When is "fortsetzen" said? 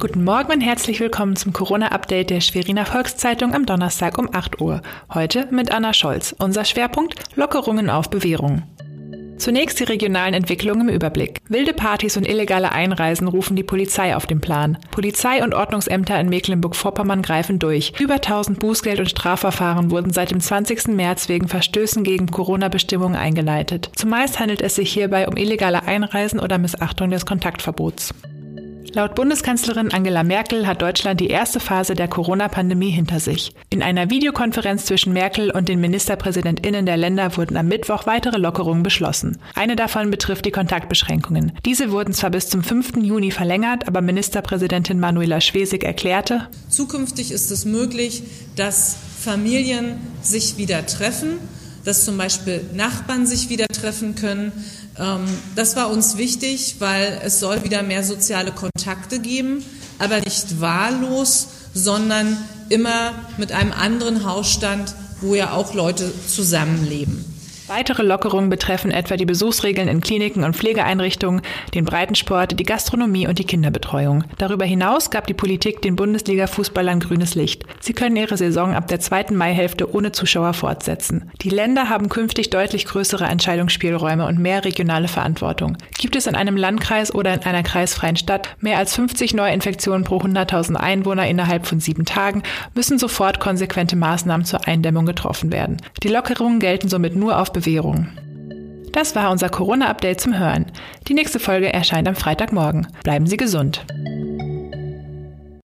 80.54-81.30